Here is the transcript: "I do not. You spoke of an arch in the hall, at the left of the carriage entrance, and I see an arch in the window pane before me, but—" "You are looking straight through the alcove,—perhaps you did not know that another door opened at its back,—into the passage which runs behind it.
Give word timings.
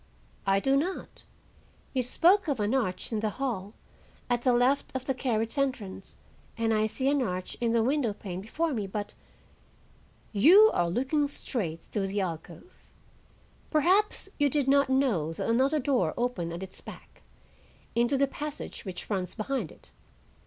"I 0.47 0.59
do 0.59 0.75
not. 0.75 1.21
You 1.93 2.01
spoke 2.01 2.47
of 2.47 2.59
an 2.59 2.73
arch 2.73 3.11
in 3.11 3.19
the 3.19 3.29
hall, 3.29 3.75
at 4.31 4.41
the 4.41 4.51
left 4.51 4.91
of 4.95 5.05
the 5.05 5.13
carriage 5.13 5.59
entrance, 5.59 6.15
and 6.57 6.73
I 6.73 6.87
see 6.87 7.07
an 7.07 7.21
arch 7.21 7.55
in 7.61 7.71
the 7.71 7.83
window 7.83 8.11
pane 8.11 8.41
before 8.41 8.73
me, 8.73 8.87
but—" 8.87 9.13
"You 10.33 10.71
are 10.73 10.89
looking 10.89 11.27
straight 11.27 11.83
through 11.83 12.07
the 12.07 12.21
alcove,—perhaps 12.21 14.29
you 14.39 14.49
did 14.49 14.67
not 14.67 14.89
know 14.89 15.33
that 15.33 15.47
another 15.47 15.77
door 15.77 16.15
opened 16.17 16.51
at 16.51 16.63
its 16.63 16.81
back,—into 16.81 18.17
the 18.17 18.25
passage 18.27 18.83
which 18.85 19.07
runs 19.07 19.35
behind 19.35 19.71
it. 19.71 19.91